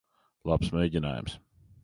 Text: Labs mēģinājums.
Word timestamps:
Labs 0.51 0.73
mēģinājums. 0.77 1.39